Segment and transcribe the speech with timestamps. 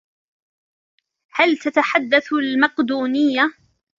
[1.33, 3.53] هل تتحدث المقدونية؟